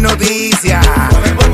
[0.00, 0.70] y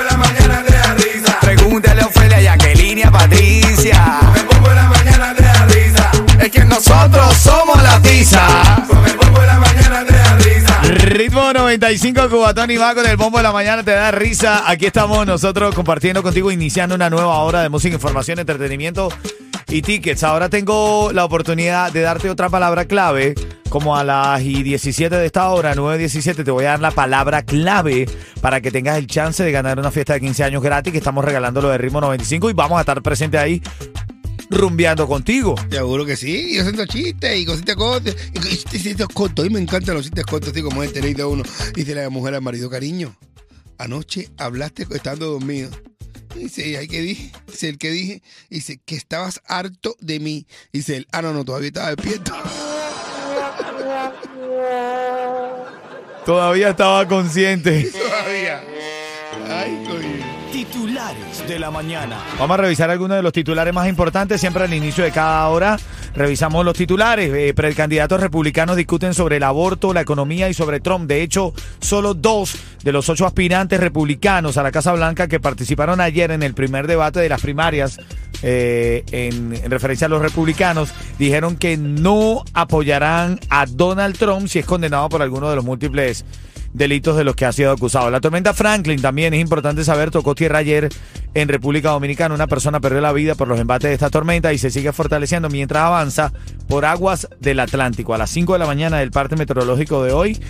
[0.00, 1.38] en la mañana te da risa.
[1.40, 4.18] Pregúntale a Ofelia, y a Patricia.
[4.22, 6.10] Con el bombo en la mañana te da risa.
[6.40, 8.86] Es que nosotros somos la tiza.
[8.88, 10.80] Con el bombo en la mañana te da risa.
[10.82, 14.70] Ritmo 95 Cubatón y va con el bombo de la mañana te da risa.
[14.70, 19.12] Aquí estamos nosotros compartiendo contigo, iniciando una nueva hora de música, información, entretenimiento
[19.68, 20.24] y tickets.
[20.24, 23.34] Ahora tengo la oportunidad de darte otra palabra clave.
[23.70, 27.44] Como a las y 17 de esta hora, 9.17, te voy a dar la palabra
[27.44, 28.08] clave
[28.40, 31.24] para que tengas el chance de ganar una fiesta de 15 años gratis que estamos
[31.24, 33.62] regalando lo de Ritmo 95 y vamos a estar presentes ahí
[34.50, 35.54] rumbeando contigo.
[35.70, 38.16] Seguro que sí, yo haciendo chistes y cositas cortas.
[38.34, 39.44] Y chistes, cortos.
[39.44, 41.44] Mí me encantan los chistes cortos, así como este leído uno.
[41.72, 43.16] Dice la mujer al marido, cariño,
[43.78, 45.70] anoche hablaste estando dormido.
[46.34, 47.30] Dice, ¿ay qué dije?
[47.46, 50.48] Dice, el que dije, dice, que estabas harto de mí.
[50.72, 52.32] Dice él, ah, no, no, todavía estaba despierto.
[56.24, 57.90] Todavía estaba consciente.
[57.92, 58.60] todavía.
[59.48, 60.30] Ay, coño.
[60.52, 62.18] Titulares de la mañana.
[62.38, 64.40] Vamos a revisar algunos de los titulares más importantes.
[64.40, 65.78] Siempre al inicio de cada hora
[66.14, 67.32] revisamos los titulares.
[67.32, 71.08] Eh, precandidatos republicanos discuten sobre el aborto, la economía y sobre Trump.
[71.08, 76.00] De hecho, solo dos de los ocho aspirantes republicanos a la Casa Blanca que participaron
[76.00, 77.98] ayer en el primer debate de las primarias
[78.42, 84.58] eh, en, en referencia a los republicanos dijeron que no apoyarán a Donald Trump si
[84.58, 86.24] es condenado por alguno de los múltiples
[86.72, 88.10] delitos de los que ha sido acusado.
[88.10, 90.88] La tormenta Franklin también es importante saber, tocó tierra ayer
[91.34, 92.34] en República Dominicana.
[92.34, 95.48] Una persona perdió la vida por los embates de esta tormenta y se sigue fortaleciendo
[95.48, 96.32] mientras avanza
[96.68, 98.14] por aguas del Atlántico.
[98.14, 100.40] A las 5 de la mañana del parte meteorológico de hoy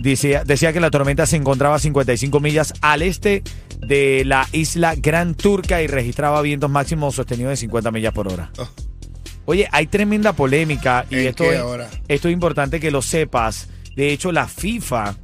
[0.00, 3.42] decía, decía que la tormenta se encontraba a 55 millas al este
[3.86, 8.50] de la isla Gran Turca y registraba vientos máximos sostenidos de 50 millas por hora.
[8.58, 8.68] Oh.
[9.44, 11.90] Oye, hay tremenda polémica y ¿En esto es, ahora?
[12.08, 13.68] esto es importante que lo sepas.
[13.96, 15.16] De hecho, la FIFA,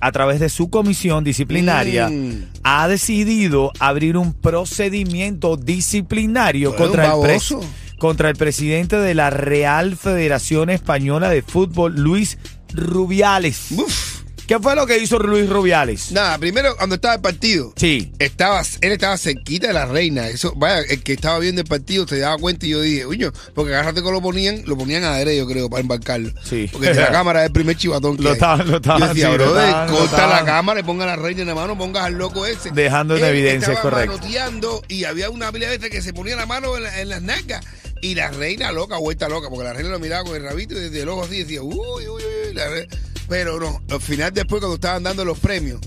[0.00, 2.46] a través de su comisión disciplinaria, Mm.
[2.62, 7.58] ha decidido abrir un procedimiento disciplinario contra el, pres-
[7.98, 12.38] contra el presidente de la Real Federación Española de Fútbol, Luis
[12.72, 13.72] Rubiales.
[13.72, 14.17] Uf.
[14.48, 16.10] ¿Qué fue lo que hizo Luis Rubiales?
[16.10, 17.74] Nada, primero cuando estaba el partido.
[17.76, 18.10] Sí.
[18.18, 20.26] Estaba, él estaba cerquita de la reina.
[20.28, 23.30] Eso, vaya, el que estaba viendo el partido se daba cuenta y yo dije, uño,
[23.54, 26.32] porque rato que lo ponían, lo ponían a derecho, yo creo, para embarcarlo.
[26.42, 26.66] Sí.
[26.72, 28.38] Porque la cámara es el primer chivatón que Lo hay.
[28.64, 31.16] lo estaban, Yo decía, sí, lo estaban- lo corta la cámara y ponga a la
[31.16, 32.70] reina en la mano, pongas al loco ese.
[32.70, 34.16] Dejando en Él evidencia, es estaba correcto.
[34.16, 37.08] manoteando y había una pila de veces que se ponía la mano en, la- en
[37.10, 37.62] las nalgas.
[38.00, 40.82] Y la reina loca, vuelta loca, porque la reina lo miraba con el rabito y
[40.84, 42.86] desde el ojo así decía, uy, uy, uy, la re-
[43.28, 45.80] Pero no, al final después cuando estaban dando los premios,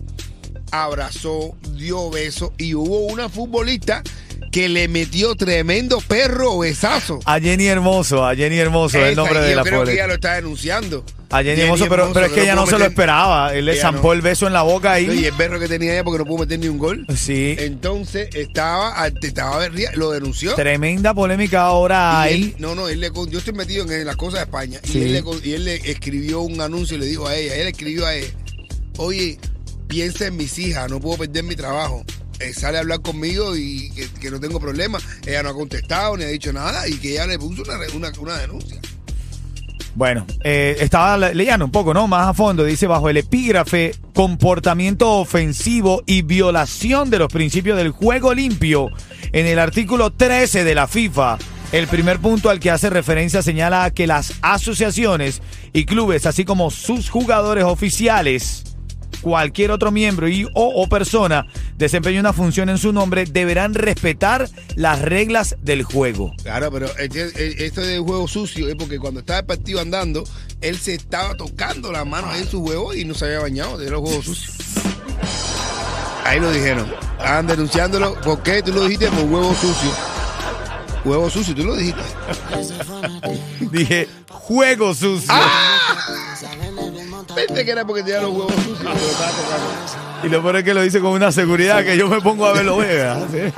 [0.71, 4.03] abrazó, dio besos y hubo una futbolista
[4.51, 7.19] que le metió tremendo perro besazo.
[7.25, 9.93] A Jenny Hermoso, a Jenny Hermoso, es el Esa, nombre de yo la creo que
[9.93, 11.03] ella lo está denunciando.
[11.31, 13.53] A Jenny Hermoso, pero, pero es que ella no se lo esperaba.
[13.55, 14.13] Él le Ella zampó no.
[14.13, 15.25] el beso en la boca Y ahí.
[15.25, 17.05] el perro que tenía ella porque no pudo meter ni un gol.
[17.15, 17.55] Sí.
[17.57, 20.55] Entonces estaba, estaba lo denunció.
[20.55, 22.55] Tremenda polémica ahora Y él- ahí.
[22.59, 24.79] no, no, él le, yo estoy metido en las cosas de España.
[24.83, 24.99] Sí.
[24.99, 28.05] Y, él le, y él escribió un anuncio y le dijo a ella, él escribió
[28.05, 28.27] a ella,
[28.97, 29.39] oye,
[29.87, 32.03] piensa en mis hijas, no puedo perder mi trabajo.
[32.39, 34.99] Eh, sale a hablar conmigo y que, que no tengo problema.
[35.27, 38.11] Ella no ha contestado ni ha dicho nada y que ella le puso una, una,
[38.19, 38.79] una denuncia.
[39.93, 42.07] Bueno, eh, estaba le- leyendo un poco, ¿no?
[42.07, 42.63] Más a fondo.
[42.63, 48.89] Dice bajo el epígrafe comportamiento ofensivo y violación de los principios del juego limpio.
[49.33, 51.37] En el artículo 13 de la FIFA,
[51.73, 55.41] el primer punto al que hace referencia señala que las asociaciones
[55.73, 58.63] y clubes, así como sus jugadores oficiales,
[59.21, 61.45] cualquier otro miembro y o, o persona
[61.77, 66.33] desempeñe una función en su nombre deberán respetar las reglas del juego.
[66.43, 70.23] Claro, pero este- eh, esto de juego sucio es porque cuando estaba el partido andando,
[70.61, 73.89] él se estaba tocando las manos en su juego y no se había bañado de
[73.89, 74.55] los juegos sucios.
[76.25, 76.87] Ahí lo dijeron.
[77.17, 78.13] Estaban denunciándolo.
[78.21, 79.07] ¿Por qué tú lo dijiste?
[79.09, 79.91] Por huevo sucio.
[81.03, 82.01] Huevo sucio, tú lo dijiste.
[83.71, 85.33] Dije, juego sucio.
[87.35, 90.27] Pensé que era porque tenía los huevos sucios, pero estaba tocando.
[90.27, 92.53] Y lo peor es que lo dice con una seguridad que yo me pongo a
[92.53, 93.19] verlo, vea.
[93.31, 93.51] ¿sí?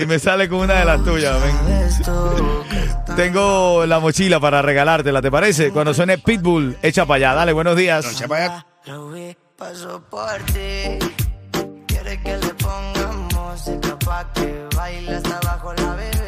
[0.00, 1.36] Y me sale con una de las tuyas.
[1.42, 3.16] ven.
[3.16, 5.70] Tengo la mochila para regalártela, ¿te parece?
[5.70, 7.34] Cuando suene Pitbull, echa para allá.
[7.34, 8.10] Dale, buenos días.
[8.10, 9.36] Echa para allá.
[9.56, 10.98] Paso por ti.
[11.86, 16.21] Quiere que le pongamos música pa' que baile hasta abajo la bebé.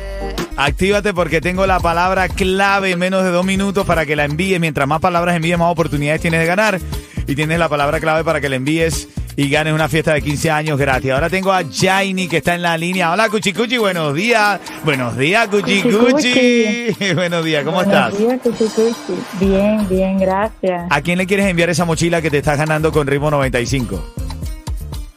[0.57, 4.61] Actívate porque tengo la palabra clave en menos de dos minutos para que la envíes.
[4.61, 6.81] Mientras más palabras envíes, más oportunidades tienes de ganar.
[7.27, 10.51] Y tienes la palabra clave para que la envíes y ganes una fiesta de 15
[10.51, 11.11] años gratis.
[11.11, 13.13] Ahora tengo a Jaini que está en la línea.
[13.13, 14.61] Hola, Cuchicuchi, buenos días.
[14.85, 16.95] Buenos días, Cuchicuchi.
[17.15, 18.13] buenos días, ¿cómo estás?
[18.13, 19.15] Buenos días, Cuchicuchi.
[19.41, 20.87] Bien, bien, gracias.
[20.91, 24.14] ¿A quién le quieres enviar esa mochila que te estás ganando con ritmo 95?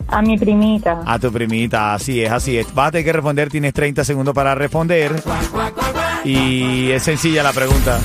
[0.09, 1.01] A mi primita.
[1.05, 2.73] A tu primita, así es, así es.
[2.73, 5.11] Vas a tener que responder, tienes 30 segundos para responder.
[6.23, 7.99] Y es sencilla la pregunta.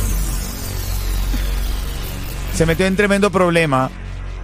[2.55, 3.91] Se metió en tremendo problema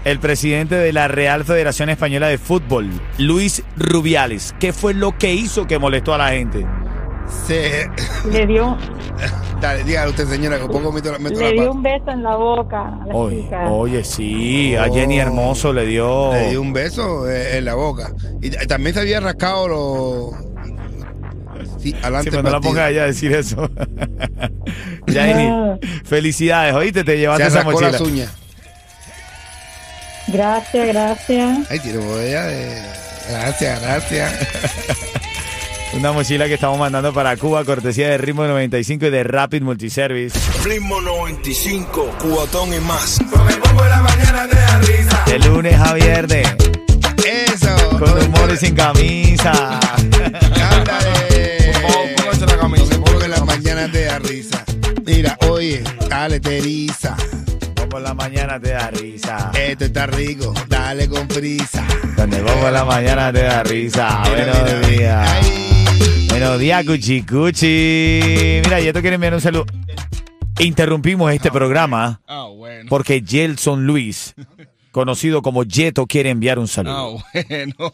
[0.05, 2.88] el presidente de la Real Federación Española de Fútbol,
[3.19, 4.55] Luis Rubiales.
[4.58, 6.64] ¿Qué fue lo que hizo que molestó a la gente?
[7.47, 7.91] Se...
[8.31, 8.77] Le dio,
[9.61, 12.11] Dale, dígale usted, señora, que un poco meto la, meto le la dio un beso
[12.11, 13.69] en la boca a la Oye, chica.
[13.71, 16.33] oye, sí, a Jenny Hermoso le dio...
[16.33, 18.13] Le dio un beso eh, en la boca.
[18.41, 20.49] Y también se había rascado los.
[21.81, 22.25] Sí, adelante.
[22.25, 22.71] Sí, pero no la partido.
[22.71, 23.69] pongas a ella a decir eso.
[25.09, 25.79] Jenny, No.
[26.05, 27.91] felicidades, oíste, te Se llevaste esa rascó mochila.
[27.93, 28.33] las uñas.
[30.29, 31.71] Gracias, gracias.
[31.71, 32.83] Ay, tiene botella de.
[33.31, 34.33] Gracias, gracias.
[35.94, 40.38] Una mochila que estamos mandando para Cuba, cortesía de Ritmo 95 y de Rapid Multiservice.
[40.64, 43.19] Ritmo 95, cubatón y más.
[45.26, 46.46] De lunes a viernes,
[47.26, 47.75] Eso.
[47.99, 49.81] con humor y sin camisa.
[50.70, 51.73] Ándale.
[52.17, 53.00] Póngase la camisa.
[53.05, 54.64] Porque las mañanas te da risa.
[55.05, 57.17] Mira, oye, dale, te eriza.
[57.76, 59.50] Como la mañana te da risa.
[59.55, 61.84] Esto está rico, dale con prisa.
[62.17, 64.23] Donde como la mañana te da risa.
[64.25, 65.78] Mira, mira, Buenos días.
[66.28, 68.60] Buenos días, Cuchi Cuchi.
[68.64, 69.66] Mira, yo te quiero enviar un saludo.
[70.60, 72.87] Interrumpimos este programa Ah, bueno.
[72.88, 74.34] porque Gelson Luis,
[74.90, 77.22] conocido como Yeto, quiere enviar un saludo.
[77.34, 77.93] Ah, bueno.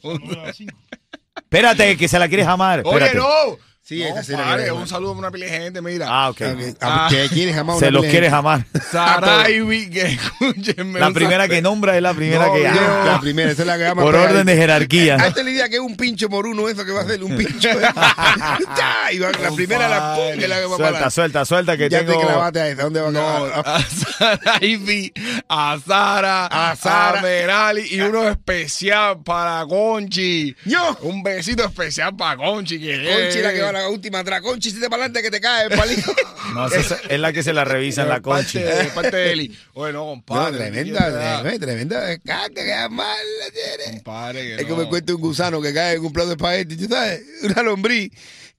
[1.37, 2.83] Espérate, que se la quieres amar.
[2.85, 3.19] Oye, Espérate.
[3.19, 3.59] no.
[3.87, 6.07] Sí, no, la pare, un saludo a una pila de gente, mira.
[6.09, 6.41] Ah, ok.
[6.41, 8.65] Ok, a- ¿Qué quieres jamás Se los quieres amar.
[8.91, 10.99] Saraibi, que escúchenme.
[11.01, 13.05] La primera que nombra es la primera No, que llama.
[13.05, 14.01] La primera, esa es la que llama.
[14.03, 15.17] Por orden de jerarquía.
[15.21, 17.69] Hazte la idea que es un pincho moruno eso que va a hacer un pincho.
[17.79, 21.45] Ya, y va- la primera la pum, que es la que va para Suelta, suelta,
[21.45, 22.19] suelta, que Ya tengo...
[22.21, 22.83] te clavaste a esa.
[22.85, 23.77] ¿Dónde va a No, acabar?
[23.77, 25.13] a Saraibi,
[25.49, 27.19] a Sara, A Sara.
[27.19, 30.57] a Merali y uno especial para Conchi.
[30.65, 30.97] Yo.
[31.03, 32.81] Un besito especial para Conchi.
[32.81, 34.41] Que Conchi la que va a la última atrás.
[34.41, 36.15] Conchi, si te para adelante que te cae el palito.
[36.55, 38.21] No, esa es, la que se la revisa en la.
[38.23, 39.59] Parte, de parte de Eli.
[39.73, 40.59] Oye, no, No, compadre.
[40.59, 43.97] tremenda, tremenda, tremenda caca que mal la tiene.
[43.99, 44.77] Compadre, que Es que no.
[44.77, 47.23] me cuenta un gusano que cae en un plato de espagueti, ¿tú sabes?
[47.43, 48.13] Una lombriz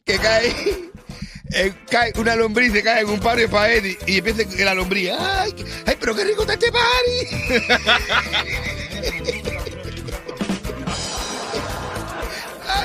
[0.04, 0.54] que cae,
[1.54, 4.74] eh, cae una lombriz se cae en un par de espagueti y empieza que la
[4.74, 5.54] lombriz, ¡ay,
[5.86, 7.28] ay pero qué rico está este party!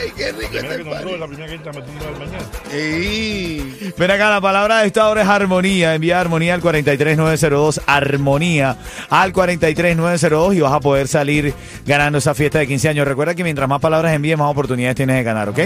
[0.01, 1.19] ¡Ay, qué rico el party!
[1.19, 2.45] la primera que entra metiendo al mañana.
[2.73, 3.93] Ey.
[3.99, 5.95] Ven acá, la palabra de esta hora es armonía.
[5.95, 7.81] Envía armonía al 43902.
[7.87, 8.77] Armonía
[9.11, 11.53] al 43902 y vas a poder salir
[11.87, 13.07] ganando esa fiesta de 15 años.
[13.07, 15.59] Recuerda que mientras más palabras envíes, más oportunidades tienes de ganar, ¿ok?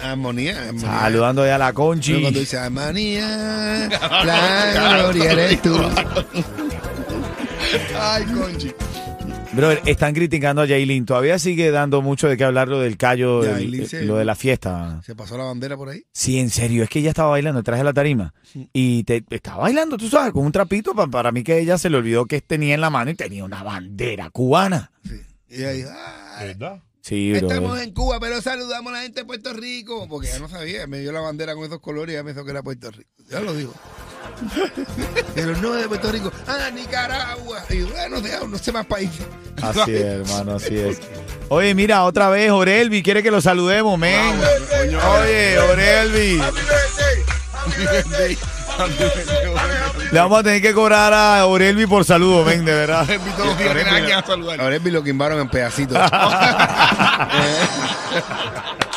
[0.00, 0.80] Armonía, armonía.
[0.80, 2.20] Saludando ya a la Pero Conchi.
[2.20, 3.88] cuando dice armonía,
[4.24, 5.76] la gloria eres tú.
[8.00, 8.72] Ay, Conchi.
[9.52, 11.06] Bro, están criticando a Jailin.
[11.06, 14.24] Todavía sigue dando mucho de qué hablar lo del callo, del- Yailin se- lo de
[14.26, 15.00] la fiesta.
[15.04, 16.04] ¿Se pasó la bandera por ahí?
[16.12, 18.34] Sí, en serio, es que ella estaba bailando detrás de la tarima
[18.72, 20.94] y te, estaba bailando, tú sabes, con un trapito.
[20.94, 23.44] pa- para mí que ella se le olvidó que tenía en la mano y tenía
[23.44, 24.90] una bandera cubana.
[25.48, 26.82] Y ella dijo, "Ah, ¿Verdad?
[27.00, 27.48] Sí, bro.
[27.48, 30.06] Estamos en Cuba, pero saludamos a la gente de Puerto Rico.
[30.10, 32.44] Porque ya no sabía, me dio la bandera con esos colores y ya me hizo
[32.44, 33.08] que era Puerto Rico.
[33.30, 33.72] Ya lo digo.
[35.34, 36.32] Pero no es de Puerto Rico.
[36.46, 37.58] Ah, Nicaragua.
[37.70, 39.26] Y bueno, de- no sé más países.
[39.62, 41.00] Así es, hermano, así es.
[41.48, 44.38] Oye, mira, otra vez, Orelvi, quiere que lo saludemos, men.
[45.20, 46.42] Oye, Orelvi.
[50.12, 53.02] Le vamos a tener que cobrar a Aurelvi por saludo, ven, de verdad.
[53.08, 54.60] Orelvi todos los días Orelvi a saludar.
[54.60, 55.98] Orelvi lo quimbaron en pedacitos.